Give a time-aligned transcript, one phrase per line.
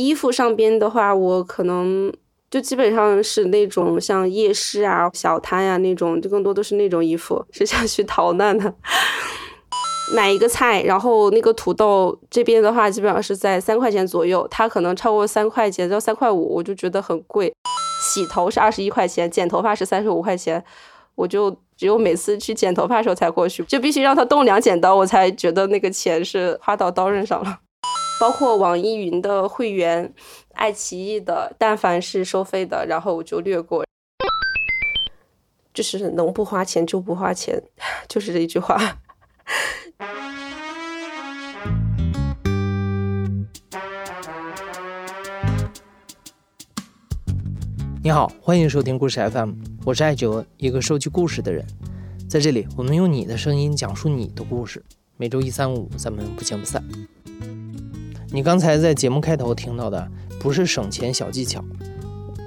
[0.00, 2.12] 衣服上边的话，我可能
[2.50, 8.74] 就基本上是那种像夜市啊、小摊呀那种，就更多都是那种衣服，是想去逃难的。
[10.12, 17.52] 买一个菜，然后那个土豆这边的话，基本上是在三块钱左右，它可能超过三块钱，到三块五，我就觉得很贵。
[18.02, 20.64] 洗头是二十一块钱，剪头发是三十五块钱，
[21.14, 27.58] 我就只有每次去剪头发的时候才过去，就必须让他动两剪刀，我才觉得那个钱是花到刀刃上了。
[28.20, 30.12] 包括网易云的会员、
[30.52, 33.82] 爱奇艺的，但凡是收费的，然后我就略过。
[35.72, 37.62] 就是能不花钱就不花钱，
[38.06, 38.98] 就是这一句话。
[48.02, 49.52] 你好，欢迎收听故事 FM，
[49.86, 51.64] 我是艾哲，一个收集故事的人。
[52.28, 54.84] 在这里，我们用你的声音讲述你的故事。
[55.16, 56.84] 每周一、三、五，咱们不见不散。
[58.32, 61.64] 你刚才在节目开头听到的，不是省钱小技巧，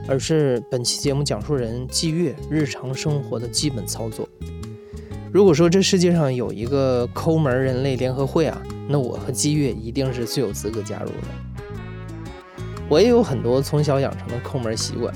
[0.08, 4.28] 而是本期节目讲述人季月日常生活的基本操作。
[5.34, 12.48] 如果说这世界上有一个抠门人类联合会啊，那我和季月一定是最有资格加入的。
[12.88, 15.14] 我也有很多从小养成的抠门习惯。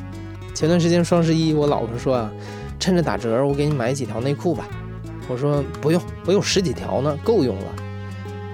[0.54, 2.32] 前段时间双十一，我老婆说啊，
[2.78, 4.68] 趁着打折，我给你买几条内裤吧。
[5.30, 7.76] 我说不用，我有十几条呢，够用了。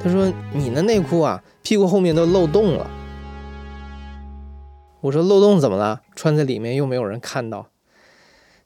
[0.04, 2.90] 他说你那内裤啊，屁股后面都漏洞了。
[5.00, 6.02] 我说漏洞怎么了？
[6.14, 7.70] 穿在里面又没有人看到。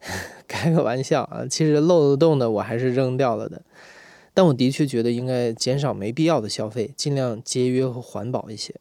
[0.48, 3.62] 开个玩笑啊，其实漏洞的我还是扔掉了的。
[4.34, 8.74] 但我的确觉得应该减少没必要的消费，尽量节约和环保一些。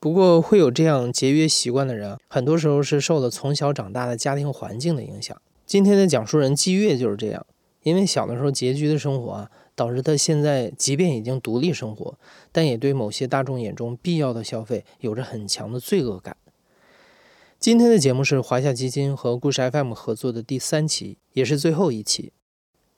[0.00, 5.40] 不过，会有这样节约习惯的人，很多时候是受了从小长大的家庭环境的影响。
[5.64, 7.46] 今天的讲述人季月就是这样，
[7.84, 12.18] 因为小的时候拮据的生活啊，导致他现在即便已经独立生活，
[12.50, 16.36] 但也对某些大众眼中必要的消费有着很强的罪恶感。
[17.58, 22.32] 今天的节目是华夏基金和故事 FM 合作的第三期，也是最后一期。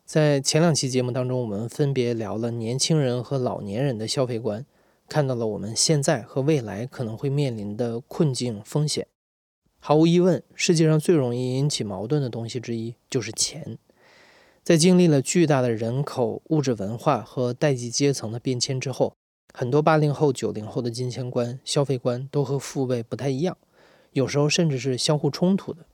[0.07, 4.65] 在前两期节目当中，我们分别聊了年轻人和老年人的消费观。
[5.07, 9.07] 看到了我们现在和未来可能会面临的困境风险。
[9.79, 13.77] 毫无疑问，世界上最容易引起矛盾的东西之一就是钱。
[14.65, 19.15] 在经历了巨大的人口、物质、文化和代际阶层的变迁之后，
[19.53, 23.59] 很多八零后、九零后的金钱观、消费观都和父辈不太一样，
[24.13, 25.85] 有时候甚至是相互冲突的。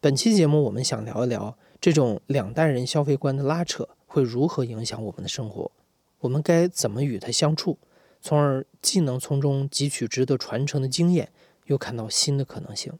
[0.00, 5.72] 本期节目，我们想聊一聊这种两代人消费观的拉扯会如何影响我们的生活，
[6.20, 7.76] 我们该怎么与它相处。
[8.20, 11.32] 从而既能从中汲取值得传承的经验，
[11.66, 12.92] 又看到新的可能性。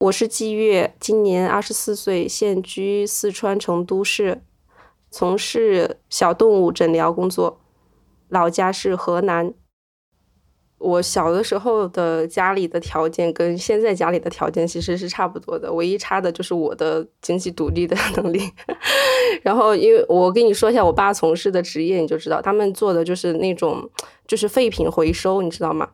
[0.00, 4.40] 我是季月，今年二十四岁，现居四川成都市，
[5.10, 7.60] 从事小动物诊疗工作，
[8.30, 9.52] 老家是河南。
[10.78, 18.40] 我小的时候的家里的条件跟现在家里的条件其实是差不多的，唯一差的就是我的经济独立的 能力。
[19.44, 23.90] 然后，因为我跟你说一下我爸从事的职业，你就知道他们做的就是那种
[24.26, 25.90] 就是废品回收，你知道吗？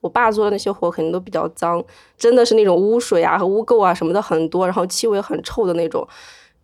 [0.00, 1.84] 我爸做的那些活肯定都比较脏，
[2.16, 6.06] 真的是那种污水啊和污垢啊什么的很多，然后气味很臭的那种。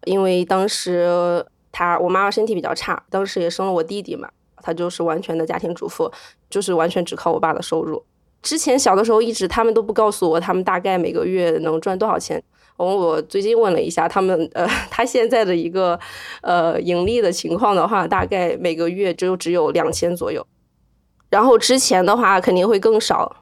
[0.05, 4.29] 因为当时他我妈妈身体比较差，当时也生了我弟弟嘛。
[4.67, 6.11] 他就是完全的家庭主妇，
[6.49, 8.03] 就是完全只靠我爸的收入。
[8.41, 12.43] 之前小的时候一直他们都不告诉我，他们大概每个月能赚多少钱。
[12.79, 16.01] 我我最近问了一下他们，呃， 他现在的一个
[16.41, 20.47] 呃盈利的情况的话，大概每个月就只有两千左右。
[21.35, 23.35] 然后之前的话肯定会更少。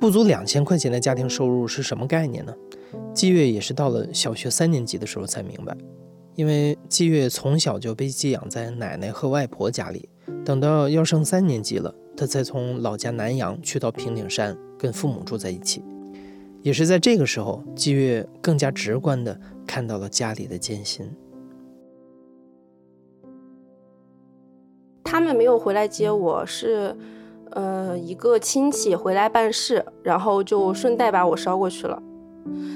[0.00, 2.52] 不足两千块钱的家庭收入是什么概念呢？
[3.14, 5.76] 季月也是到了小学三年级的时候才明白，
[6.34, 10.08] 因为季月从小就被寄养在奶奶和外婆家里，
[10.44, 15.80] 等到要升三年级了，他才从老家南阳去到平顶山跟父母住在一起。
[16.62, 21.10] 也是在这个时候，季月更加直观的看到了家里的艰辛。
[25.02, 26.96] 他们没有回来接我，是
[27.50, 32.02] 呃一个亲戚回来办事，然后就顺带把我捎过去了。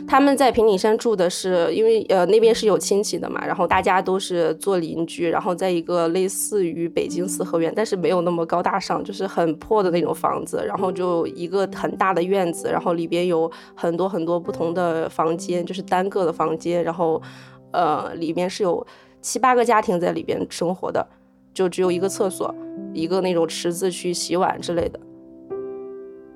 [0.07, 17.21] 他们在平顶山住的是，因为呃那边是有亲戚的嘛，然后大家都是做邻居，然后在一个类似于北京四合院，但是没有那么高大上，就是很破的那种房子，然后就一个很大的院子，然后里边有很多很多不同的房间，就是单个的房间，然后
[17.73, 18.87] 呃里面是有
[19.21, 21.07] 七八个家庭在里边生活的，
[21.53, 22.55] 就只有一个厕所，
[22.95, 24.99] 一个那种池子去洗碗之类的。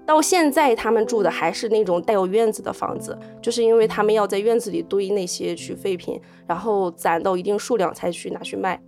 [0.05, 8.81] 到现在，他们住的还是那种带有院子的房子，就是因为他们要在院子里堆那些去废品，然后攒到一定数量才去拿去卖。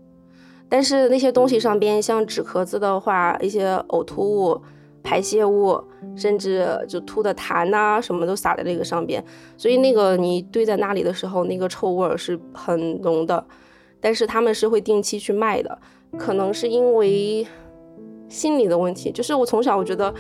[0.69, 4.61] 但是那些东西上边，像纸壳子的话，一些呕吐物、
[5.03, 5.81] 排泄物，
[6.17, 9.25] 甚至就吐的痰呐，什么都撒在那个上边，
[9.57, 13.47] 所以那个你堆在那里的时候，那个臭味是很浓的。
[14.01, 15.79] 但是他们是会定期去卖的，
[16.19, 17.47] 可能是因为
[18.35, 20.13] 心理的问题，就是我从小我觉得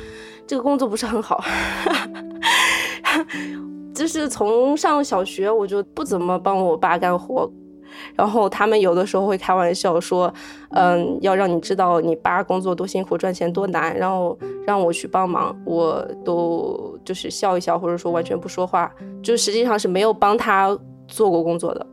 [0.46, 1.42] 这个工作不是很好，
[3.92, 7.50] 就是从上小学我就不怎么帮我爸干活。
[8.16, 10.32] 然后他们有的时候会开玩笑说，
[10.70, 18.90] 嗯，要让你知道你爸工作多辛苦，赚钱多难，然后让我去帮忙，我都就是笑一笑，或者说完全不说话，
[19.22, 20.76] 就实际上是没有帮他
[21.06, 21.86] 做过工作的。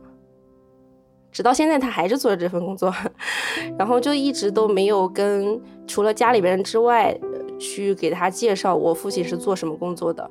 [1.32, 2.94] 直到现在他还是做着这份工作，
[3.78, 7.18] 然后就一直都没有跟除了家里边人之外，
[7.58, 10.30] 去给他介绍我父亲是做什么工作的。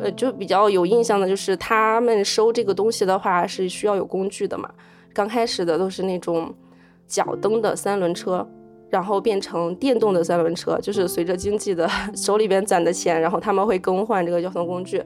[0.00, 4.68] 呃，就比较有印象的，就是他们收这个东西的话是需要有工具的嘛。
[5.14, 6.52] 刚开始的都是那种
[7.06, 8.44] 脚蹬的三轮车，
[8.90, 15.00] 然后变成电动的三轮车，就是随着经济的 手里边攒的钱，然后他们会更换这个交通工具。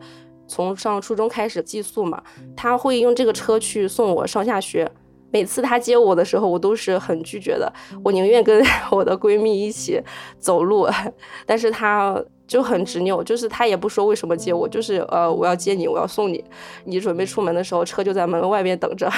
[0.48, 2.22] 从上初中开始寄宿嘛，
[2.56, 4.90] 他会用这个车去送我上下学。
[5.30, 7.72] 每次他接我的时候，我都是很拒绝的，
[8.02, 10.00] 我宁愿跟 我的闺蜜一起
[10.38, 10.88] 走路，
[11.46, 12.22] 但是他。
[12.50, 16.44] 就很执拗，就是他也不说为什么接我，就是呃我要接你，我要送你，
[16.84, 19.08] 你准备出门的时候车就在门外边等着，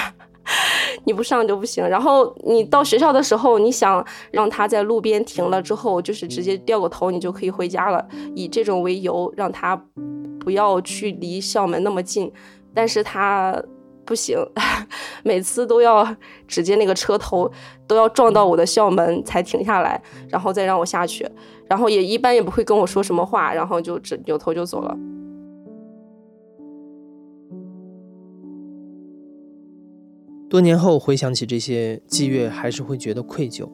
[1.05, 1.83] 你不上就不行。
[1.89, 9.75] 然后你到学校的时候，你想让他在路边停了之后，就是直接掉个头，你就可以回家了，以这种为由让他
[10.39, 12.31] 不要去离校门那么近，
[12.71, 13.59] 但是他。
[14.13, 14.37] 不行，
[15.25, 16.15] 每次都要
[16.47, 17.51] 直接那个车头
[17.87, 19.99] 都要撞到我的校门才停下来，
[20.29, 21.27] 然后再让我下去，
[21.67, 24.95] 然后也一般也不会跟我说什么话，然后就只扭头就走了。
[30.47, 33.67] 多年后回想起这些，季月还是会觉得愧疚。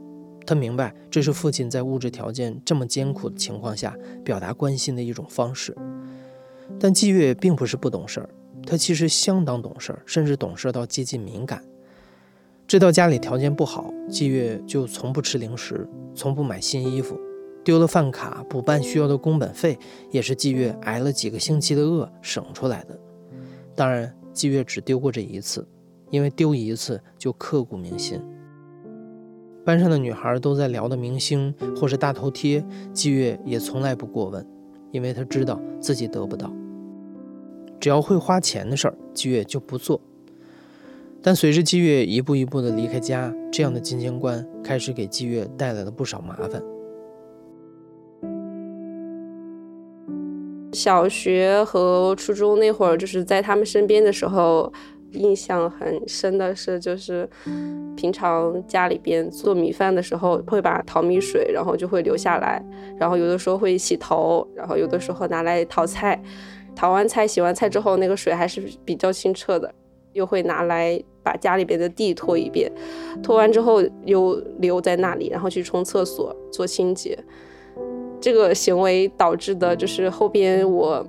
[0.46, 3.94] 他明白这是父亲在物质条件这么艰苦的情况下
[4.24, 5.76] 表达关心的一种方式，
[6.80, 8.30] 但季月并不是不懂事儿。
[8.66, 11.64] 他其实相当懂事儿，甚至懂事到接近敏感。
[12.68, 17.20] 知道家里条件不好，季月就从不吃零食，从不买新衣服。
[17.64, 19.78] 丢了饭卡补办需要的工本费，
[20.12, 22.98] 也是季月挨了几个星期的饿省出来的。
[23.76, 25.68] 当然，季月只丢过这一次，
[26.10, 28.22] 因为丢一次就刻骨铭心。
[29.66, 32.64] 班上的女孩都在聊的明星或是大头贴，
[32.94, 34.46] 季月也从来不过问，
[34.92, 36.52] 因为他知道自己得不到。
[37.80, 40.02] 只要会花钱的事儿，季月就不做。
[41.22, 46.62] 但随着季月一步一步的离开家，这样的金钱观开始给季月带来了不少麻烦。
[50.72, 54.72] 小学和初中那会儿，就是在他们身边的时候，
[55.12, 57.28] 印象很深的是，就是
[57.98, 62.64] 平常家里边做米饭的时候，会把淘米水，然后就会留下来，
[62.98, 66.22] 然后有的时候会洗头，然后有的时候拿来淘菜。
[66.76, 69.74] 淘完菜、洗完菜之后，那个水还是比较清澈的，
[70.14, 72.72] 又会拿来把家里边的地拖一遍，
[73.22, 77.18] 拖完之后又留在那里，然后去冲厕所做清洁。
[78.22, 81.06] 这个行为导致的就是后边我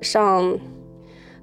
[0.00, 0.56] 上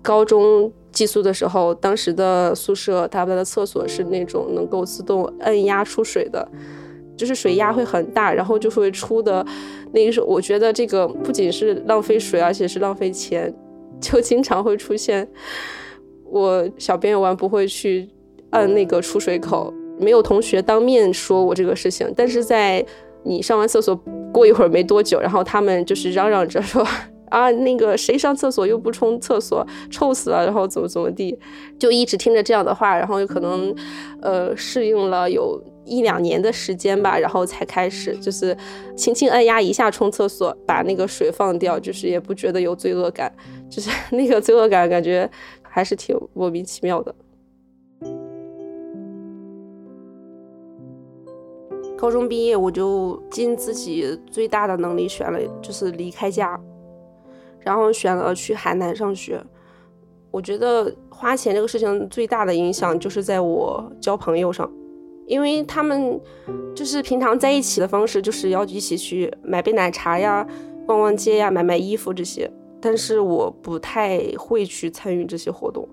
[0.01, 6.47] 高中寄宿的时候，当时的宿舍他们的厕所是那种能够自动按压出水的。
[7.17, 9.45] 就是水压会很大，然后就会出的，
[9.93, 13.53] 那个时候我觉得这个不仅是浪费水，而且是浪费钱，
[14.01, 15.27] 就经常会出现
[16.25, 18.09] 我小便完不会去
[18.49, 22.85] 按那个出水口，没有同学当面说我这个事情，但是在
[23.23, 23.95] 你上完厕所
[24.31, 26.85] 过一会儿没多久，然后他们就是嚷嚷着说
[27.35, 31.37] 啊那个谁上厕所又不冲厕所，臭死了，然后怎么怎么地，
[31.77, 33.75] 就一直听着这样的话，然后有可能
[34.21, 35.61] 呃适应了有。
[35.87, 38.57] 一两年的时间吧，然后才开始，就是
[38.95, 43.31] 轻轻按压一下冲厕所，把那个水放掉，就是也不觉得有罪恶感，
[43.69, 45.29] 就是 那个罪恶感感觉
[45.61, 47.13] 还是挺莫名其妙的。
[51.95, 56.59] 高中毕业，我就尽自己最大的能力选了，就是离开家，
[57.65, 59.43] 然后选了去海南上学。
[60.31, 64.71] 我觉得花钱这个事情最大的影响就是在我交朋友上。
[65.27, 66.21] 因为他们
[66.75, 70.45] 就是平常在一起的方式，就是要一起去买杯奶茶呀、
[70.85, 72.47] 逛逛街呀、买买衣服这些。
[72.79, 75.89] 但是我不太会去参与这些活动，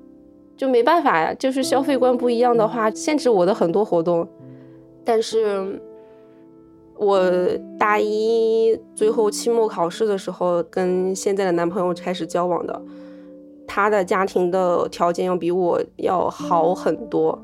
[0.55, 1.33] 就没办法呀。
[1.33, 4.29] 就是消费观不一样的话，限制我的很多活动。
[5.02, 5.81] 但是，
[7.02, 7.21] 我
[7.78, 12.80] 大一最后期末考试的时候，跟现在的男朋友开始交往的，
[13.66, 17.42] 他的家庭的条件要比我要好很多。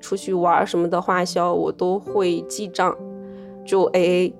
[0.00, 2.96] 出去玩什么的花销，我都会记账，
[3.66, 4.34] 就 A A。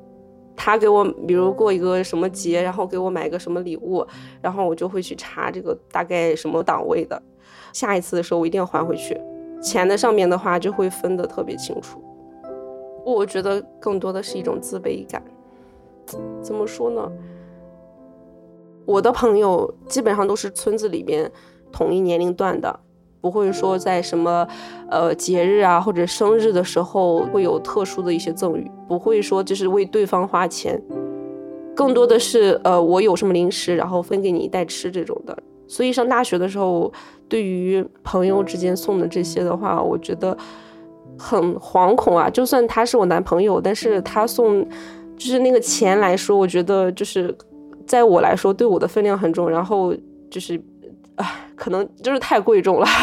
[0.57, 4.07] 他给我，比如过一个什么节，然后给我买个什么礼物，
[4.43, 7.23] 然后我就会去查这个大概什么档位的，
[7.73, 9.19] 下一次的时候我一定要还回去。
[9.63, 12.03] 钱的上面的话就会分得特别清楚。
[13.13, 15.23] 我觉得更多的是一种自卑感。
[16.43, 17.11] 怎么说呢？
[18.87, 21.31] 我的朋友基本上都是村子里边
[21.71, 22.81] 同一年龄段的，
[23.21, 24.49] 不会说在什么
[24.91, 30.83] 呃节日啊或者生日的时候会有特殊的一些赠与，不会说就是为对方花钱，
[31.77, 35.39] 更多的是呃我有什么零食然后分给你带吃这种的。
[35.69, 36.93] 所以上大学的时候，
[37.29, 40.37] 对于朋友之间送的这些的话，我觉得
[41.21, 42.31] 很惶恐啊。
[42.31, 44.67] 就算他是我男朋友，但是他送
[45.17, 47.37] 就是那个钱来说，我觉得就是
[47.87, 49.51] 在我来说对我的分量很重。
[49.51, 49.95] 然后
[50.31, 50.61] 就是，
[51.17, 52.87] 唉，可能就是太贵重了。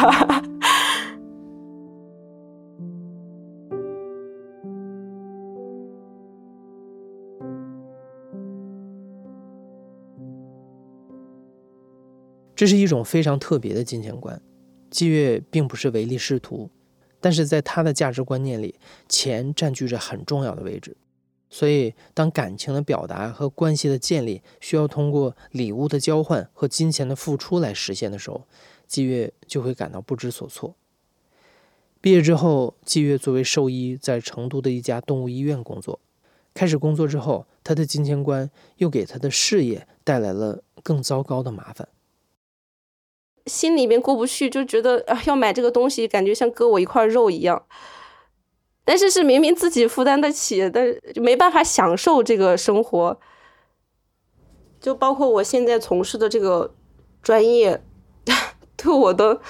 [12.55, 14.41] 这是一种非常特别的金钱观，
[14.89, 16.67] 季月并不是唯利是图，
[17.19, 18.75] 但是在他的价值观念里，
[19.09, 20.95] 钱占据着很重要的位置。
[21.50, 28.45] 所以，当感情的表达和关系的建立需要通过礼物的交换和金钱的付出来实现的时候，
[28.86, 30.75] 季月就会感到不知所措。
[32.01, 36.00] 毕业之后，季月作为兽医在成都的一家动物医院工作。
[36.53, 41.88] 开始工作之后，他的金钱观又给他的事业带来了更糟糕的麻烦。
[43.47, 47.63] 心里面过不去，就觉得啊，要买这个东西，感觉像割我一块肉一样。
[48.83, 53.19] 但是是明明自己负担得起，但就没办法享受这个生活。
[54.79, 56.73] 就包括我现在从事的这个
[57.21, 57.83] 专业，
[58.77, 59.41] 对我的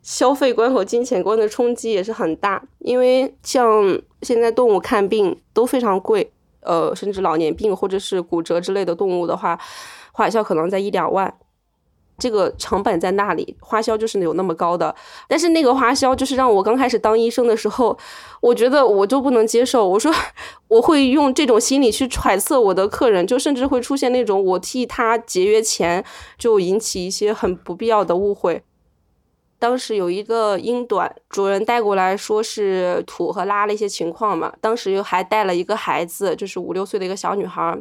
[0.00, 2.64] 消费观和金钱观的冲击也是很大。
[2.78, 9.58] 因为像现在动物看病都非常贵，呃，甚至老年病或者是骨折之类的动物的话，
[10.12, 11.36] 花销可能在一两万。
[12.18, 14.94] 这个成本在那里，花销就是有那么高的，
[15.26, 17.98] 但是那个花销就是让我刚开始当医生的时候，
[18.40, 19.88] 我觉得我就不能接受。
[19.88, 20.12] 我说
[20.68, 26.04] 我会用这种心理去揣测我的客人，就甚至会出现那种我替他节约钱，
[26.38, 28.62] 就引起一些很不必要的误会。
[29.58, 37.80] 当时有一个英短主人带过来说是吐和拉了一些情况嘛，当时又还带了一个孩子，就是五六岁的一个小女孩，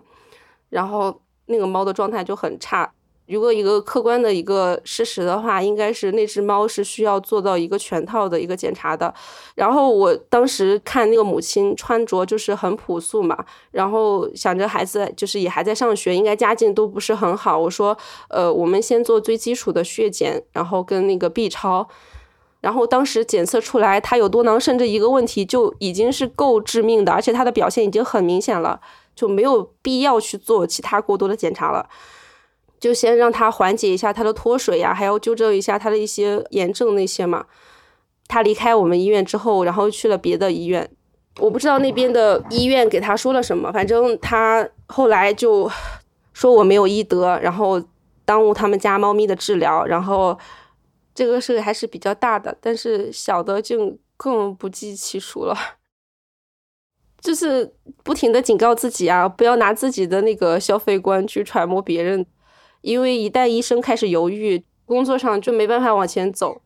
[0.69, 2.91] 然后那个猫的状态就很差。
[3.31, 9.13] 如果一个客观的一个事实的话，应该是那只猫是需要做到一个全套的一个检查的。
[9.55, 17.57] 然后我当时看那个母亲穿着就是很朴素嘛，然后想着孩子就是也还在上学，应该家境都不是很好。
[17.57, 17.97] 我说，
[18.29, 21.87] 呃，我们先做最基础的血检，然后跟那个 B 超。
[22.59, 28.79] 然后当时检测出来它有多囊肾这一个问题就已经是够致命的，而且它的表现已经很明显了，
[29.15, 31.89] 就没有必要去做其他过多的检查了。
[32.81, 37.45] 就先让他缓解一下他的脱水呀，还要纠正一下他的一些炎症那些嘛。
[38.27, 40.89] 他离开我们医院之后，然后去了别的医院，
[41.37, 45.69] 我不知道那边的医院给他说了什么，反正他后来就
[46.33, 47.79] 说我没有医德，然后
[48.25, 50.35] 耽误他们家猫咪的治疗，然后
[51.13, 55.55] 这个事还是比较大的，但是小的就更不计其数了，
[57.19, 62.25] 就是不停的警告自己啊，不要拿自己的那个消费观去揣摩别人。
[62.81, 66.61] 因为一旦医生开始犹豫，工作上就没办法往前走。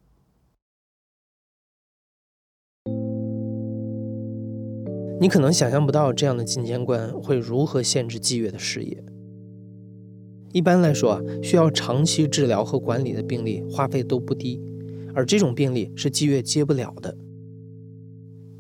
[5.20, 9.04] 你可能想象不到这样的金钱观会如何限制季月的事业。
[10.52, 14.62] 一般来说啊，需要长期治疗和管理的病例花费都不低，
[15.14, 17.16] 而这种病例是季月接不了的。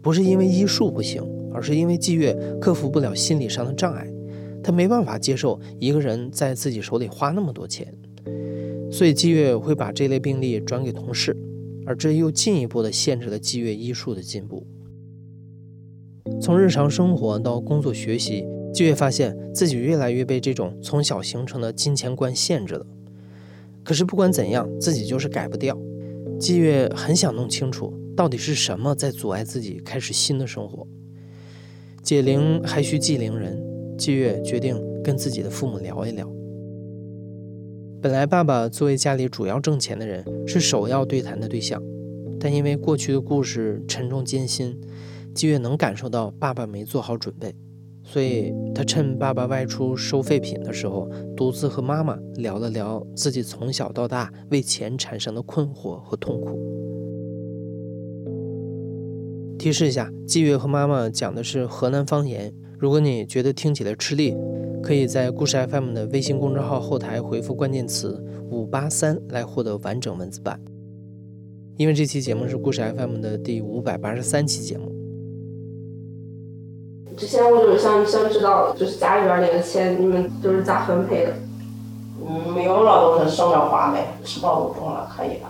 [0.02, 4.10] 不是因为医术不行，而是因为季月克服不了心理上的障碍。
[4.66, 7.94] 他没办法接受一个人在自己手里花那么多钱，
[8.92, 11.38] 所以季月会把这类病例转给同事，
[11.86, 14.66] 而这又进一步的限制了季月医术的进步。
[16.42, 18.44] 从日常生活到工作学习，
[18.74, 22.88] 季月发现自己越来越被这种从小形成的金钱观限制了。
[23.84, 25.78] 可是不管怎样，自己就是改不掉。
[26.40, 30.88] 季月很想弄清楚，到底是什么在阻碍自己开始新的生活。
[32.02, 33.65] 解铃还需系铃人。
[33.98, 36.30] 季月决定跟自己的父母聊一聊。
[38.02, 41.82] 本来爸爸作为家里主要挣钱的人，是首要对谈的对象，
[42.40, 44.80] 但因为过去的故事沉重艰辛，
[45.34, 47.56] 季月能感受到爸爸没做好准备，
[48.04, 56.60] 所以他趁爸爸外出收废品的时候，独自和妈妈聊了聊自己从小到大为钱产生的困惑和痛苦。
[59.58, 62.54] 提示一下，季月和妈妈讲的是河南方言。
[62.77, 64.36] 如果你觉得听起来吃力，
[64.84, 70.60] 可以在故事 FM 的微信公众号后台回复关键词“五八三”来获得完整文字版。
[71.77, 74.91] 因为这期节目是故事 FM 的第五百八十三期节目。
[77.15, 81.34] 之前我就是想想知道，就是家里边那个钱，你们就是咋分配的？
[82.27, 85.50] 嗯，没有了都是省着花呗，吃饱就中了可以了。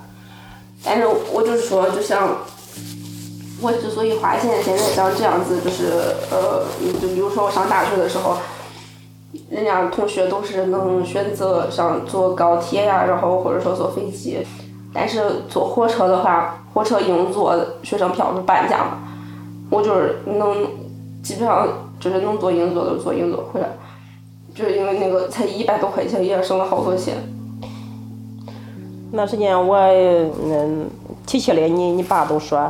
[0.84, 2.38] 但是我就是说，就像
[3.62, 5.86] 我之所以花钱，现在像这样子，就是
[6.30, 6.66] 呃，
[7.02, 8.36] 就比如说我上大学的时候，
[9.50, 14.46] 人家同学都是能选择上坐高铁呀，然后或者说坐飞机，
[14.94, 19.00] 但是坐火车的话，火车硬座学生票是半价嘛，
[19.70, 20.68] 我就是能
[21.24, 21.68] 基本上
[22.00, 23.70] 就是能坐硬座就坐硬座回来，
[24.54, 27.16] 就是因为那个才一百多块钱，也省了好多钱。
[29.12, 30.90] 那时间我嗯
[31.26, 32.70] 提起来，你你爸都说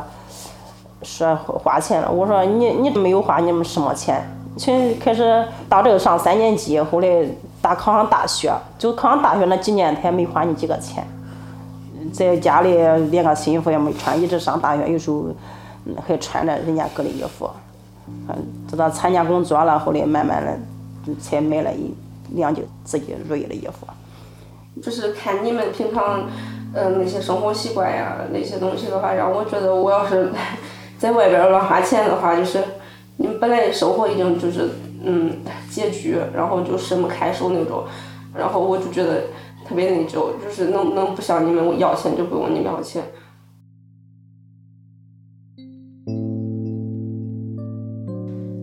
[1.06, 2.10] 说花钱了。
[2.10, 4.28] 我说你你没有花你们什么钱？
[4.58, 7.24] 从开始到这个上三年级，后来
[7.62, 11.06] 大考上大学，就考上大学那几年，他也没花你几个钱。
[12.12, 12.74] 在家里
[13.10, 15.26] 连个新衣服也没穿，一直上大学，有时候
[16.06, 17.50] 还穿着人家给的衣服。
[18.28, 18.34] 嗯，
[18.68, 20.56] 直到参加工作了，后来慢慢的
[21.20, 21.94] 才买了一
[22.30, 23.86] 两件自己如意的衣服。
[24.82, 26.22] 就是看你们平常，
[26.72, 30.30] 嗯，那些生活习惯呀，那些东西的话，让我觉得我要是
[30.98, 32.62] 在外边乱花钱的话，就是
[33.16, 34.70] 你们本来生活已经就是
[35.04, 35.32] 嗯
[35.70, 37.84] 拮据，然后就伸不开手那种，
[38.34, 39.24] 然后我就觉得
[39.66, 43.02] 特别内疚，就是能能不向你们要钱就不用你们要钱。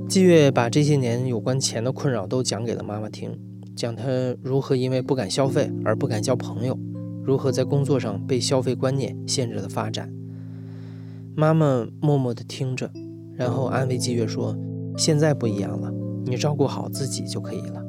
[0.09, 3.35] 季月把这些年有关钱的困扰都讲给了妈妈听。
[3.75, 4.03] 讲他
[4.43, 6.77] 如何因为不敢消费而不敢交朋友，
[7.23, 10.13] 如何在工作上被消费观念限制了发展。
[11.35, 12.91] 妈妈默默地听着，
[13.35, 14.55] 然后安慰季月说
[14.97, 15.91] ：“现在不一样了，
[16.25, 17.83] 你照顾好自己就可以了。”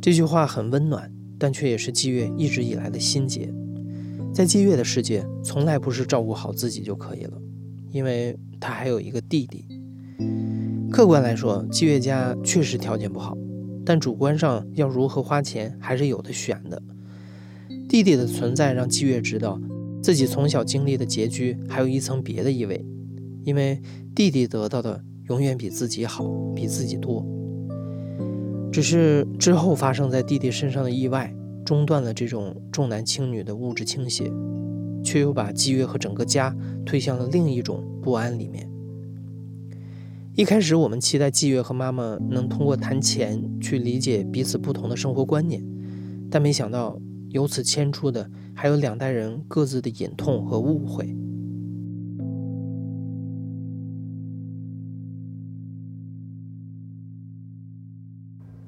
[0.00, 3.52] 这句话很温暖，但却也是季月一直以来的心结。
[4.32, 7.32] 在季月的世界，从来不是照顾好自己就可以了，
[7.90, 9.64] 因为他还有一个弟弟。
[10.90, 13.36] 客观来说，季月家确实条件不好。
[13.84, 16.82] 但主观上要如何花钱还是有的选的。
[17.88, 19.58] 弟弟的存在让季月知道，
[20.02, 22.84] 自己从小经历的拮据还有一层别的意味，
[23.44, 23.80] 因为
[24.14, 27.26] 弟弟得到的永远比自己好，比自己多。
[28.70, 31.34] 只是之后发生在弟弟身上的意外，
[31.64, 34.30] 中断了这种重男轻女的物质倾斜，
[35.02, 36.56] 却又把季月和整个家
[36.86, 38.68] 推向了另一种不安里面。
[40.34, 45.64] 一开始，我们期待季月和妈妈能通过谈钱去理解彼此不同的生活观念，
[46.30, 48.30] 但没想到由此牵出的
[48.60, 51.06] 还有两代人各自的隐痛和误会。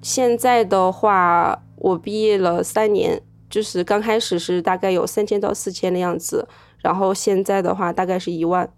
[0.00, 6.46] 现在的话，我毕业了三年，就是刚开始是大概有三千到四千的样子，
[6.78, 8.72] 然后现在的话大概是一万。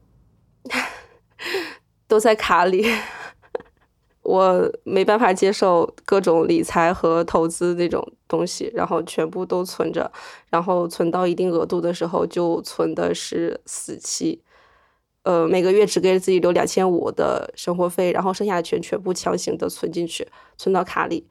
[2.09, 2.87] 都在卡里，
[4.23, 10.11] 我没办法接受各种理财和投资那种东西，然后全部都存着，
[10.49, 14.41] 然后存到一定额度的时候就存的是死期，
[15.25, 21.27] 呃，每个月只给自己留两千五的生活费，然后剩下的钱全部强行的存进去，存到卡里，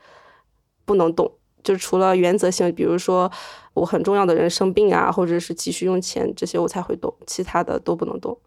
[0.83, 1.31] 不能动，
[1.63, 3.31] 就除了原则性，比如说
[3.73, 8.37] 我很重要的人生病啊，或者是急需用钱这些我才会动，其他的都不能动。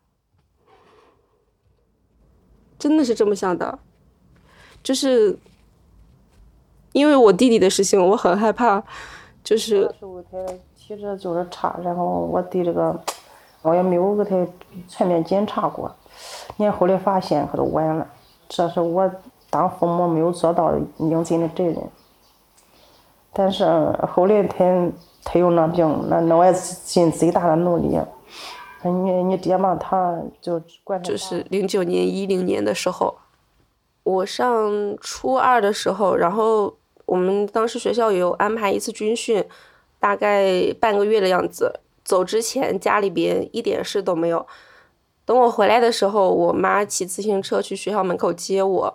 [2.79, 3.79] 真的是这么想的，
[4.85, 5.37] 就是
[6.93, 8.81] 因为我弟弟的事情，我很害怕。
[9.43, 9.87] 就是
[10.75, 12.99] 体质就是差，然后我对这个
[13.61, 14.47] 我也没有给他
[14.89, 15.95] 全面检查过，
[16.57, 18.07] 你看后来发现可都晚了。
[18.49, 19.11] 这是我
[19.51, 21.77] 当父母没有做到应尽的责任。
[23.35, 23.67] 但是
[24.11, 24.91] 后来他
[25.23, 27.99] 他有那病，那那我也尽最大的努力。
[28.83, 28.91] 你
[29.25, 33.15] 你爹嘛，他就管就是零九年一零年的时候，
[34.05, 39.45] 我上初二的时候，然后我们当时学校有安排一次军训，
[39.99, 41.81] 大概半个月的样子。
[42.05, 44.47] 走之前家里边一点事都没有，
[45.25, 48.95] 等我回来的时候，我妈骑自行车去学校门口接我。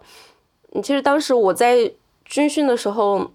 [0.73, 1.91] 嗯其实当时我在
[2.23, 3.31] 军训的时候，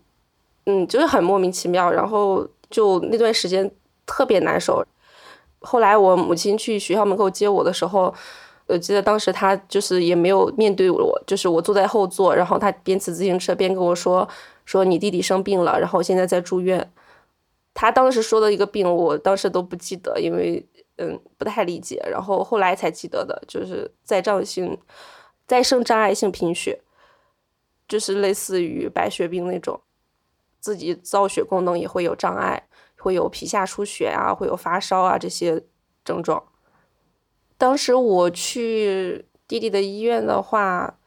[0.67, 3.69] 嗯，就是很莫名其妙，然后就那段时间
[4.07, 4.87] 特别难受。
[5.59, 8.15] 后来我母亲去学校门口接我的时候，
[8.67, 14.27] 我记得当时他就是也没有面对我，就是我坐在后座，然后他边骑自行车边跟我说
[14.65, 16.93] ：“说你弟弟生病了，然后现在在住院。”
[17.75, 20.65] 他当时说的一个病，我当时都不记得，因为
[20.97, 24.79] 嗯不太理解，然后后来才记得的，就是在障性
[25.47, 26.81] 再生障碍性贫血，
[27.89, 29.81] 就是类似于白血病那种，
[30.61, 35.63] 自己造血功能也会有障碍，会有皮下出血啊，会有发烧啊这些
[36.05, 36.43] 症状。
[37.57, 40.99] 当时我去弟弟的医院的话，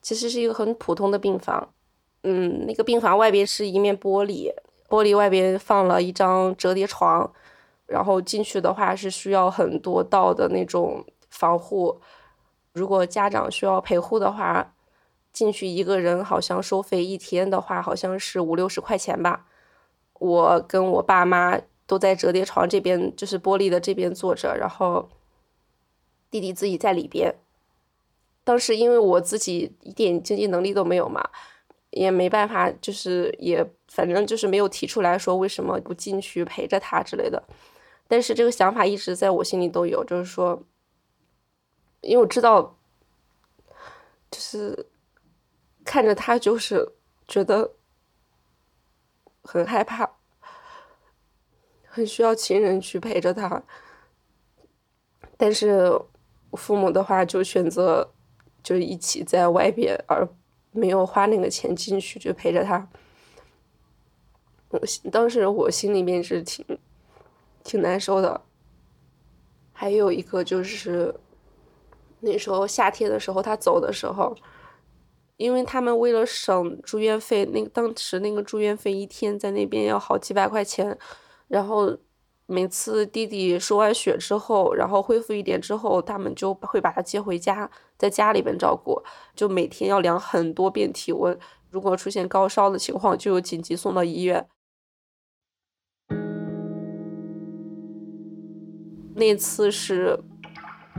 [0.00, 1.72] 其实是一个很普通的病房，
[2.22, 4.52] 嗯，那个病房外边是一面玻璃，
[4.88, 7.30] 玻璃外边放了一张折叠床，
[7.86, 12.00] 然后进去的话是需要很多道的那种防护，
[12.72, 14.74] 如果家长需要陪护的话，
[15.32, 19.46] 进去一个人好像收费一天的话，好像是五六十块钱吧。
[20.20, 25.08] 我跟我爸妈都在折叠床这边，就是玻璃的这边坐着，然后。
[26.30, 27.34] 弟弟自己在里边，
[28.44, 31.30] 当时因为我自己一点经济能力都没有嘛，
[31.90, 37.42] 也没办法，就是也反正就是没有提出来说为什么不进去陪着他之类的。
[38.06, 40.62] 但是这个想法一直在我心里都有，就是说，
[42.02, 42.76] 因为我知道，
[44.30, 44.86] 就是
[45.84, 46.92] 看着他就是
[47.26, 47.72] 觉得
[49.42, 50.10] 很害怕，
[51.84, 53.62] 很需要亲人去陪着他，
[55.36, 56.00] 但是。
[56.56, 58.10] 父母的话就选择
[58.62, 60.26] 就一起在外边，而
[60.72, 62.88] 没有花那个钱进去就陪着他。
[64.70, 64.80] 我
[65.12, 66.64] 当时我心里面是挺
[67.62, 68.40] 挺难受的。
[69.72, 71.14] 还有一个就是
[72.20, 74.34] 那时候夏天的时候他走的时候，
[75.36, 80.98] 因为他们为了省住院费，那个当时那个住院费一天在那边要好几百块钱，
[81.48, 81.98] 然后。
[82.48, 89.02] 每次弟弟输完血之后，然后恢复一点之后，他们就会把他接回家，在家里边照顾。
[89.34, 91.36] 就每天要量很多遍体温，
[91.70, 94.46] 如果出现高烧的情况，就紧急送到医院。
[99.16, 100.16] 那次是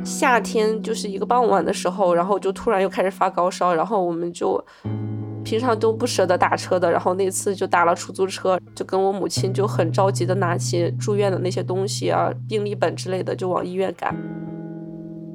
[0.03, 4.62] 夏天，就是一个傍晚的时候，然后就突然又开始发高烧，然后我们就。
[5.47, 14.13] 平常都不舍得打车的，然后那次就打了出租车，就跟我母亲就很着急的拿起住院的那些东西啊，病历本之类的，就往医院赶。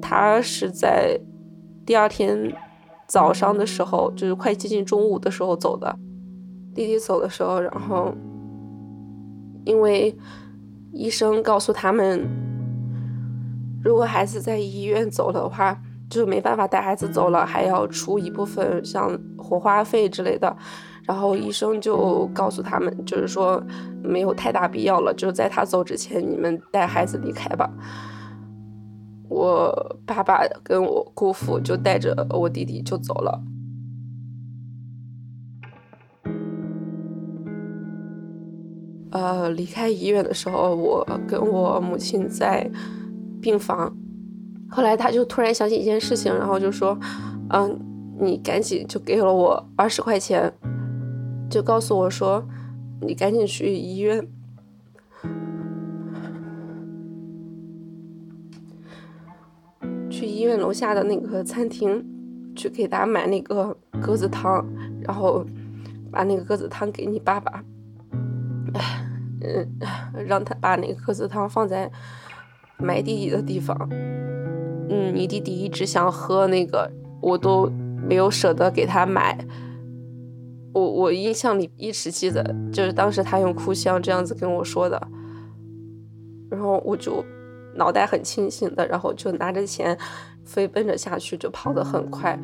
[0.02, 1.18] 他是在
[1.86, 2.54] 第二天
[3.08, 5.98] 早上的时候，就是快接近中午的时候走的。
[6.74, 8.14] 弟弟走的时候，然后
[9.64, 10.14] 因为
[10.92, 12.28] 医生告诉他们，
[13.82, 15.80] 如果孩子在医院走的话。
[16.12, 20.54] 就没办法带孩子走了，还要出一部分像火化费之类的，
[21.04, 23.62] 然后医生就告诉他们，就是说
[24.02, 27.70] 没有太大必要了，就在他走之前，你们带孩子离开吧。
[29.30, 33.42] 我爸爸跟我姑父就带着我弟弟就走了。
[39.12, 42.70] 呃，离开医院的时候，我跟我母亲在
[43.40, 43.96] 病房。
[44.74, 46.98] 后来他就突然想起一件事情，然后就说
[47.52, 47.78] ：“嗯，
[48.18, 50.50] 你赶紧就给了我二十块钱，
[51.50, 52.42] 就告诉我说，
[53.02, 54.26] 你赶紧去医院，
[60.08, 62.02] 去医院楼下的那个餐厅，
[62.56, 64.64] 去给他买那个鸽子汤，
[65.02, 65.44] 然后
[66.10, 67.62] 把那个鸽子汤给你爸爸，
[69.44, 69.68] 嗯，
[70.26, 71.90] 让他把那个鸽子汤放在
[72.82, 73.76] 埋弟弟的地方。”
[74.90, 76.90] 嗯，你弟弟一直想喝那个，
[77.22, 77.70] 我都
[78.06, 79.38] 没有舍得给他买。
[80.74, 82.42] 我我印象里一直记得，
[82.72, 85.00] 就是当时他用哭腔这样子跟我说的，
[86.50, 87.24] 然后我就
[87.74, 89.96] 脑袋很清醒的，然后就拿着钱
[90.44, 92.38] 飞奔着下去，就跑得很快。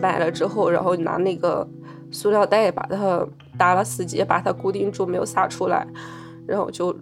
[0.00, 1.66] 买了之后，然后拿那个
[2.10, 3.26] 塑料袋把它
[3.58, 5.86] 打了死结，把它固定住，没有撒出来，
[6.46, 6.94] 然后就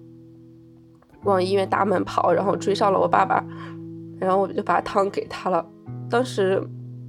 [1.25, 3.45] 往医院大门跑，然后追上了我爸爸。
[4.21, 5.67] 然后我就把汤给他了，
[6.09, 6.63] 当时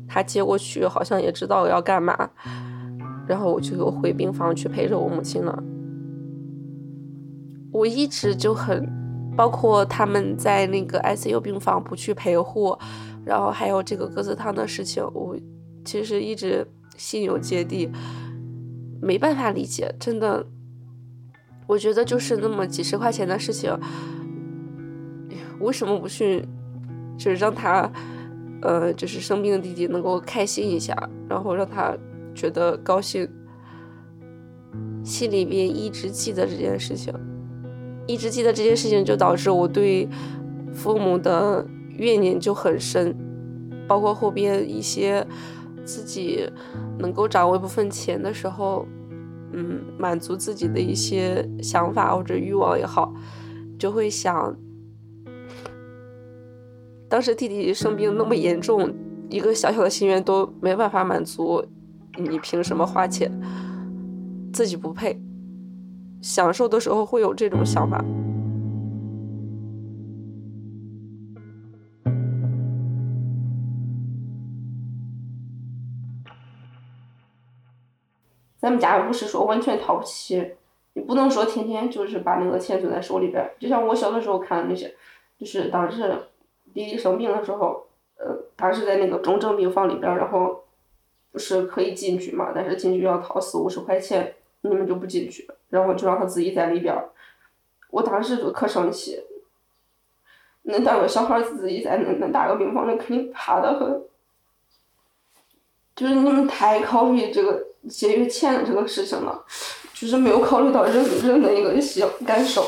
[0.08, 2.30] 他接过去，好像也知道我要干嘛，
[3.28, 5.64] 然后我就回病房去陪着我母亲了。
[7.72, 8.90] 我一直就很，
[9.38, 12.78] 包括他们在那个 ICU 病房不去陪护，
[13.24, 15.38] 然后还有这个鸽子汤的事情，我
[15.86, 17.90] 其实一直心有芥蒂，
[19.02, 20.46] 没办法理解，真的，
[21.68, 23.78] 我觉得就是那么几十块钱的事情，
[25.60, 26.44] 为什么不去？
[27.18, 27.90] 就是让他，
[28.62, 30.94] 呃，就是生病的弟弟能够开心一下，
[31.30, 31.96] 然后让他
[32.34, 33.26] 觉得高兴，
[35.02, 37.14] 心里边一直记得这件事情，
[38.06, 40.10] 一直记得这件事情，就导致我对
[40.74, 41.66] 父母的
[41.98, 43.16] 怨念就很深，
[43.88, 45.26] 包括后边一些
[45.86, 46.50] 自己
[47.00, 48.86] 能够掌握一部分钱的时候，
[49.58, 53.14] 嗯，满足自己的一些想法或者欲望也好，
[53.80, 54.54] 就会想。
[57.08, 58.94] 当时弟弟生病那么严重，
[59.30, 61.64] 一个小小的心愿都没办法满足，
[62.18, 63.32] 你凭什么花钱？
[64.52, 65.18] 自己不配？
[66.22, 68.04] 享受的时候会有这种想法。
[78.66, 80.56] 咱们家不是说完全掏不起，
[80.94, 83.54] 你不能说天天就是把那个钱攥在手里边儿。
[83.60, 84.92] 就像我小的时候看的那些，
[85.38, 86.24] 就是当时
[86.74, 87.86] 弟弟生病的时候，
[88.18, 90.64] 呃，当时在那个重症病房里边儿，然后
[91.32, 97.10] 不是可以进去嘛，但是进去要掏四五十块钱，你们就不进去，然后就让他自己在里边儿。
[97.92, 99.24] 我当时就可生气，
[100.64, 104.02] 那大个小孩儿自己在那那大个病房里肯定怕的很，
[105.96, 109.46] 就是你们太考虑这个节约钱这个事情了，
[109.94, 112.66] 就是没有考虑到人人的一个想感受。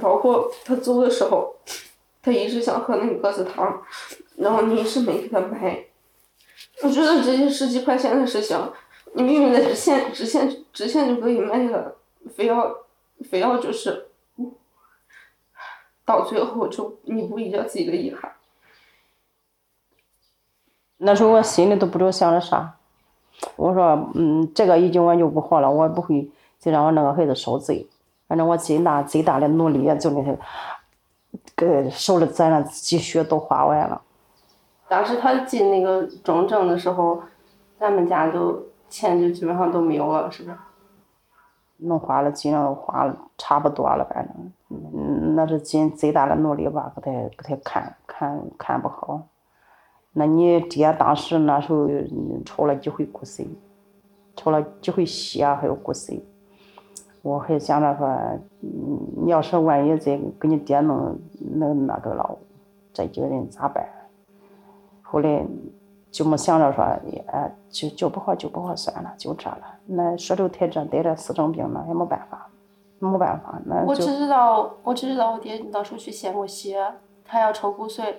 [0.00, 1.54] 包括他走的时候，
[2.22, 3.82] 他一直想喝那个鸽子汤，
[4.36, 5.84] 然后你一直没给他买。
[6.82, 8.72] 我觉得这些十几块钱的事情，
[9.14, 11.96] 你明明在之前之前之前就可以买了，
[12.34, 12.74] 非要
[13.28, 14.08] 非要就是，
[16.04, 18.34] 到最后就弥补一下自己的遗憾。
[20.98, 22.78] 那时候我心里都不知道想着啥，
[23.56, 27.86] 我说，嗯，这个已经我就不活了，我不会再让我那个孩子受罪。
[28.28, 30.38] 反正我尽大最大的努力就那些，
[31.56, 34.00] 给手里攒的积蓄都花完了。
[34.88, 37.22] 当时他进那个重症的时候，
[37.78, 40.56] 咱们家都钱就基本上都没有了，是不是？
[41.78, 49.22] 能花了尽量都花了，差不多了，反正，嗯，那是尽最大的努力吧，给他给他看看看不好。
[50.12, 51.88] 那你爹当时那时候
[52.44, 53.46] 抽了几回骨髓，
[54.34, 56.20] 抽了几回血还有骨髓，
[57.22, 58.08] 我还想着说，
[58.60, 61.18] 你要是万一再给你爹弄
[61.54, 62.38] 弄那个了，
[62.92, 63.86] 这几个人咋办？
[65.02, 65.44] 后来
[66.10, 66.82] 就没想着说，
[67.28, 69.78] 哎，就就不好就不好算了，就这了。
[69.86, 72.48] 那说着太这得了四种病了，也没办法，
[72.98, 76.84] 没办法，那我只知道，我只知道我爹那时候去献过血，
[77.24, 78.14] 他要抽骨髓，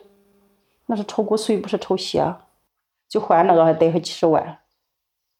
[0.92, 2.36] 那是抽骨髓，不是抽血，
[3.08, 4.60] 就换那个还得还几十万，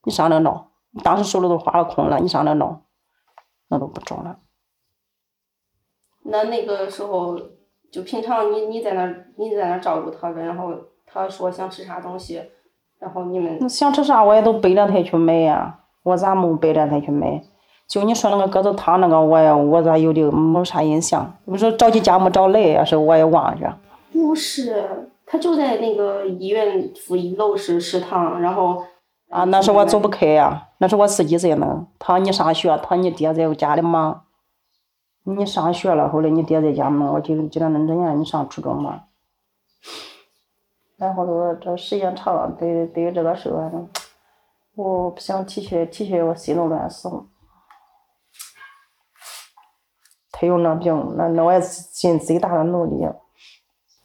[0.06, 0.68] 你上那弄，
[1.04, 2.82] 当时手里都花了空了，你上那弄，
[3.68, 4.38] 那都不中了。
[6.24, 7.38] 那那个时候
[7.92, 10.74] 就平常你你在那你在那照顾他的，然后
[11.06, 12.42] 他说想吃啥东西，
[12.98, 17.44] 然后你们想吃啥我也都背着他去买呀，我咋没背着他去买？
[17.88, 21.36] 就你说那个鸽子汤那个，我也我咋有的没啥印象？
[21.44, 23.78] 你说着急家没找来，要是我也忘记了。
[24.14, 28.84] 不是，他就在那个医院负一楼是食堂，然后
[29.30, 31.88] 啊，那是我走不开呀，那是我自己在弄。
[31.98, 34.26] 他你上学，他你爹在家里忙。
[35.24, 39.04] 你上学了，后来你爹在家忙，我记得记得那那年你上初中嘛。
[40.98, 43.88] 然后说这时间长了，对对这个事反正
[44.76, 47.26] 我不想提起来，提起来我心都乱怂。
[50.30, 53.08] 他有那病，那那我也尽最大的努力。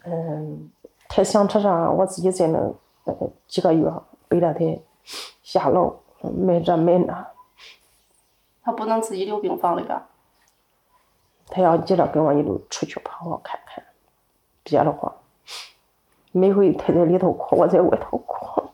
[0.08, 0.70] 嗯，
[1.08, 2.58] 他想吃啥，我自己在那
[3.04, 3.14] 呃
[3.46, 3.90] 几个月
[4.28, 4.60] 背着他
[5.42, 7.26] 下楼买这买那。
[8.62, 10.00] 他不能自己留病房里边。
[11.48, 13.84] 他要急着跟我一路出去跑跑看看，
[14.64, 15.14] 别的话，
[16.32, 18.64] 每回他在里头哭，我在外头哭，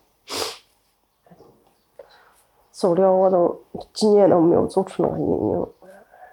[2.71, 5.67] 走了我都几年都没有走出那个阴影，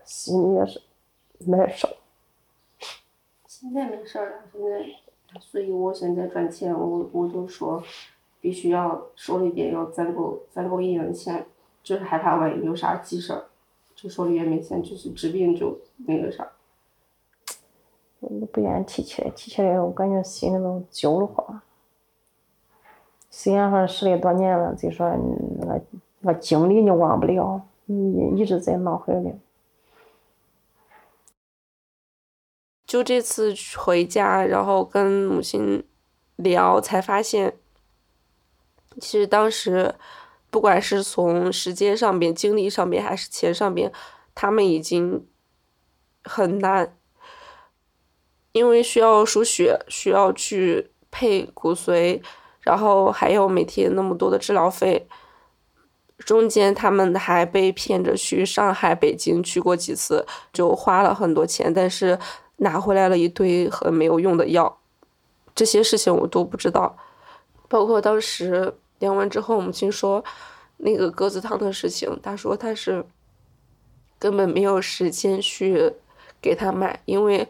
[0.05, 0.81] 心里也是
[1.39, 1.89] 难受。
[3.45, 4.85] 现在没事了，现在，
[5.39, 7.81] 所以我现在赚钱，我我就说，
[8.41, 11.45] 必须要手里边要攒够攒够一定的钱，
[11.83, 13.43] 就是害怕万一有啥急事儿，
[13.95, 16.49] 就手里也没钱，就是治病就那个啥。
[18.21, 21.61] 我不愿意提起来，提起来我感觉心里都揪得慌。
[23.29, 25.07] 虽然说十来多年了，就说
[25.59, 25.81] 那个
[26.21, 29.31] 那个经历你忘不了，你一直在脑海里。
[32.89, 35.83] 就这次回家，然后跟母亲
[36.37, 37.55] 聊，才发现，
[38.99, 39.93] 其实当时
[40.49, 43.91] 不管是从时间上边、精力上边，还是钱上边，
[44.33, 45.23] 他们已经
[46.23, 46.97] 很难，
[48.53, 52.23] 因为需要输血，需要去配骨髓，
[52.61, 55.07] 然后还有每天那么多的治疗费。
[56.17, 62.17] 中间他们还被骗着去上海、北京去过几次，就花了很多钱，但是。
[62.59, 64.79] 拿回来了一堆很没有用的药，
[65.53, 66.97] 这些事情我都不知道。
[67.67, 70.23] 包括当时量完之后，母亲说
[70.77, 73.05] 那个鸽子汤的事情，她说她是
[74.17, 75.93] 根本没有时间去
[76.41, 77.47] 给他买，因为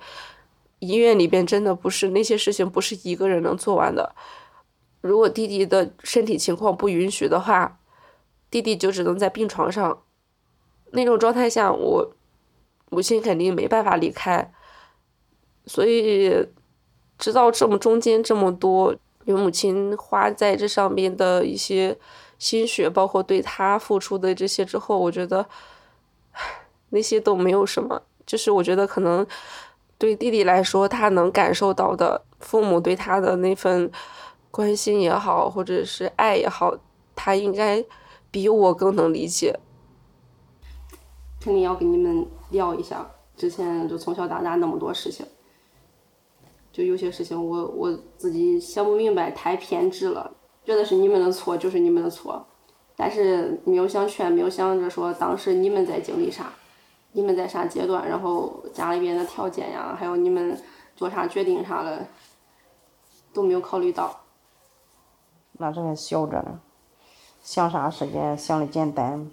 [0.79, 4.15] 医院里边真的不是那些事情不是一个人能做完的。
[5.01, 7.79] 如果弟弟的身体情况不允许的话，
[8.51, 10.01] 弟弟就只能在病床上。
[10.91, 12.13] 那种状态下，我
[12.89, 14.51] 母亲肯定没办法离开。
[15.69, 16.47] 所以，
[17.19, 21.95] 知道这么中间这么多，有母亲花在这上面的一些
[22.39, 25.45] 心血，包括对他付出的这些之后，我觉得
[26.89, 28.01] 那些都没有什么。
[28.25, 29.25] 就是我觉得可能
[29.99, 33.91] 对弟弟来说，他能感受到的父母对他的那份
[34.49, 36.75] 关心也好，或者是爱也好，
[37.15, 37.85] 他应该
[38.31, 39.59] 比我更能理解。
[41.39, 45.23] 肯定要跟你们聊一下，之前就从小到大那么多事情。
[46.79, 50.31] 就有些事情，我我自己想不明白，太偏执了，
[50.63, 52.41] 觉得是你们的错就是你们的错，
[52.95, 56.53] 但是没有想全，没有想着说当时你们在经历啥，
[57.11, 60.57] 你们在啥阶段，然后家里边的条件呀，还有你们
[60.95, 62.07] 做啥决定啥的，
[63.33, 64.21] 都没有考虑到。
[65.57, 66.61] 那时候还小着呢，
[67.41, 69.29] 想啥事情想的简单。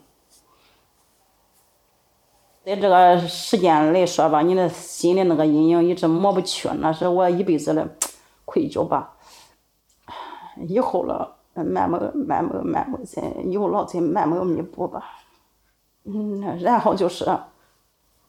[2.67, 7.89] 在这个时间来说吧，你的心里那个阴影一直抹不去，那是我一辈子的
[8.45, 9.17] 愧疚吧。
[10.67, 15.21] 以后了，慢慢慢慢慢慢再，以后老再慢慢弥补吧。
[16.03, 17.25] 嗯，然后就是，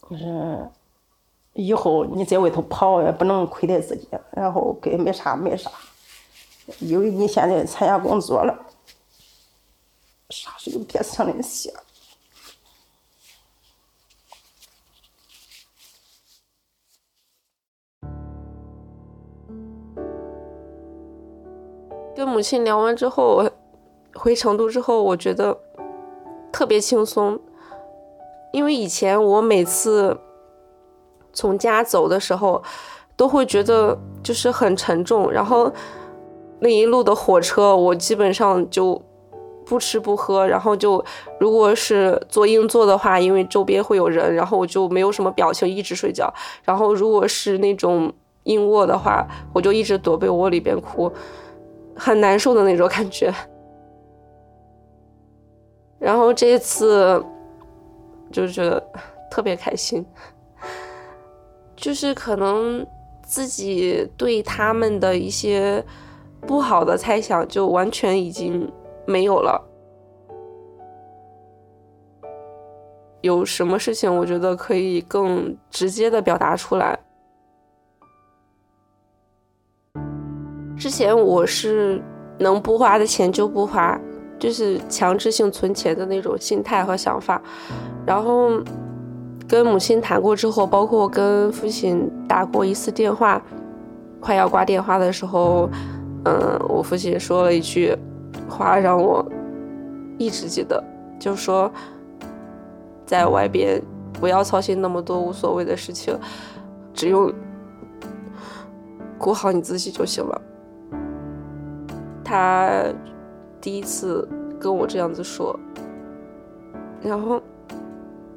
[0.08, 0.70] 就是
[1.54, 5.72] 以后你在外头跑也不能亏待自己，然后该买啥买啥，
[6.78, 8.56] 因为你现在参加工作了，
[10.30, 11.74] 啥事就别想那些。
[22.18, 23.48] 跟母亲聊完之后，
[24.16, 25.56] 回成都之后，我觉得
[26.52, 27.40] 特别轻松，
[28.52, 30.18] 因为以前我每次
[31.32, 32.64] 从家走的时候，
[33.16, 35.72] 都会觉得就是很沉重，然后
[36.58, 39.00] 那一路的火车，我基本上就
[39.64, 41.06] 不吃不喝，然后就
[41.40, 48.12] 如果是坐硬座的话，因为周边会有人，然后我就没有什么表情，一直睡觉，然后如果是那种
[48.46, 51.12] 硬卧的话，我就一直躲被窝里边哭。
[51.98, 53.34] 很难受的那种感觉，
[56.00, 57.24] 然后这一次
[58.32, 58.82] 就觉得
[59.32, 60.06] 特别开心，
[61.76, 62.86] 就是可能
[63.24, 65.84] 自己对他们的一些
[66.42, 68.72] 不好的猜想就完全已经
[69.06, 69.64] 没有了。
[73.22, 76.98] 有什么事情，我觉得可以更直接的表达出来。
[80.78, 82.02] 之前我是
[82.38, 84.00] 能不花的钱就不花，
[84.38, 87.42] 就是强制性存钱的那种心态和想法。
[88.06, 88.52] 然后
[89.48, 93.42] 跟母亲谈过之后，包括跟父亲打过一次电话，
[94.20, 95.68] 快要挂电话的时候，
[96.26, 97.98] 嗯，我父亲说了一句
[98.48, 99.26] 话让我
[100.20, 100.82] 一直记得，
[101.20, 101.72] 就说
[103.06, 103.82] 在外边
[104.14, 106.18] 不要操心那么多无所谓的事情，
[106.94, 107.34] 只用
[109.18, 110.42] 顾好你自己就行了。
[112.28, 112.84] 他
[113.62, 114.28] 第一次
[114.60, 115.58] 跟我这样子说，
[117.02, 117.42] 然后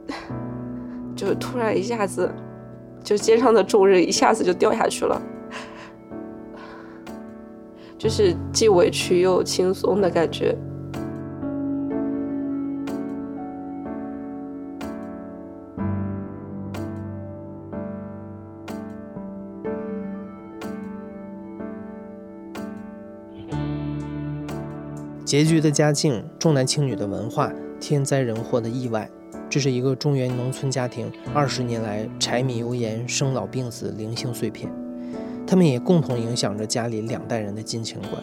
[1.16, 2.33] 就突然一下子，
[3.03, 5.20] 就肩上的重任一下子就掉下去了，
[7.98, 10.57] 就是既委屈又轻松的感觉。
[25.31, 29.09] 拮据的家境、重男轻女的文化、天灾人祸的意外，
[29.49, 34.69] 这是一个中原农村家庭二十年来柴米油盐、生老病死零星碎片，
[35.47, 38.21] 他们也共同影响着家里两代人的金钱观。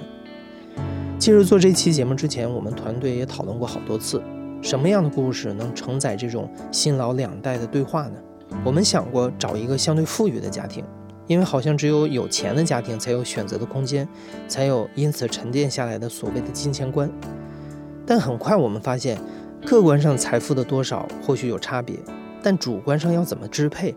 [1.17, 4.21] 其实做这期节目之前，我们团队也讨论过好多次，
[4.61, 8.19] 什么样的故事能承载这种新老两代的对话呢？
[8.65, 10.83] 我们想过找一个相对富裕的家庭。
[11.27, 14.07] 因为好像只有有钱的家庭才有选择的空间，
[14.47, 17.09] 才有因此沉淀下来的所谓的金钱观。
[18.05, 19.19] 但很快我们发现，
[19.65, 21.97] 客观上财富的多少或许有差别，
[22.41, 23.93] 但主观上要怎么支配，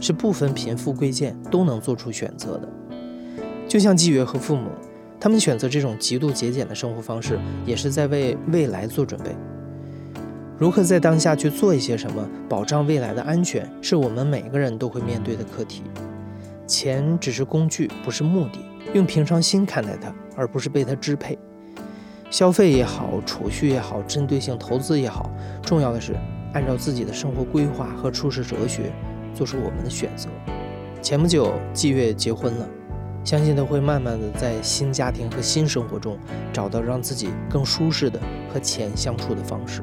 [0.00, 2.68] 是不分贫富贵贱都能做出选择的。
[3.66, 4.70] 就像季月和父母，
[5.18, 9.34] 他们选择这种极度节俭的生活方式，也是在为未来做准备。
[10.56, 15.82] 如何在当下去做一些什么，保障未来的安全，是我们每个人都会面对的课题。
[16.68, 18.60] 钱只是工具，不是目的。
[18.92, 21.36] 用平常心看待它，而不是被它支配。
[22.30, 25.30] 消费也好，储蓄也好，针对性投资也好，
[25.62, 26.14] 重要的是
[26.52, 28.92] 按照自己的生活规划和处世哲学，
[29.34, 30.28] 做出我们的选择。
[31.00, 32.68] 前不久季月结婚了，
[33.24, 36.18] 相信他会慢慢的在新家庭和新生活中
[36.52, 38.20] 找到让自己更舒适的
[38.52, 39.82] 和钱相处的方式。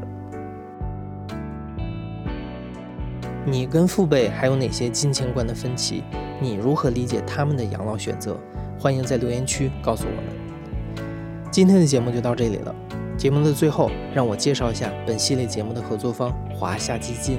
[3.48, 6.04] 你跟父辈还有哪些金钱观的分歧？
[6.42, 8.36] 你如何理解他们的养老选择？
[8.80, 11.06] 欢迎在留言区告诉我们。
[11.52, 12.74] 今天的节目就到这里了。
[13.16, 17.38] 节目的最后，让我介绍一下本系列节目的合作方华夏基金。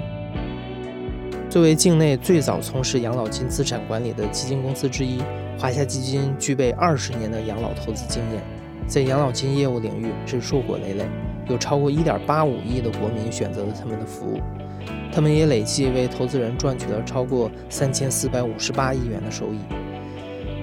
[1.50, 5.20] 作为境内最早从事养老金资产管理的基金公司之一，
[5.58, 8.40] 华夏基金具备二十年的养老投资经验，
[8.86, 11.04] 在养老金业务领域是硕果累累，
[11.48, 14.40] 有超过一点八五亿的国民选择了他们的服务。
[15.12, 19.58] 他们也累计为投资人赚取了超过三千四百五十八亿元的收益。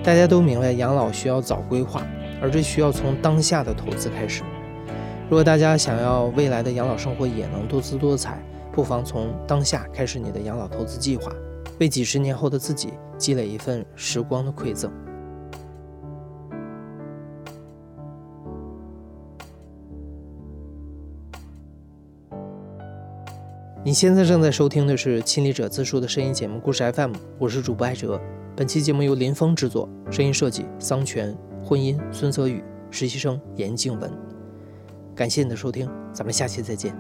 [0.03, 2.05] 大家都明白，养老需要早规划，
[2.41, 4.43] 而这需要从当下的投资开始。
[5.29, 8.37] 如果大家想要未来的养老生活也能多姿多彩，
[8.71, 11.31] 不妨从当下开始你的养老投资计划，
[11.79, 14.91] 为几十年后的自己积累一份时光的馈赠。
[23.85, 28.17] 你现在正在收听的是《亲历者自述》的声音节目《故事 FM》，我是主播艾哲。
[28.55, 34.09] 本期节目由林峰制作，声音设计桑泉，混音孙泽宇，实习生严静文。
[35.13, 36.95] 感谢你的收听，咱们下期再见。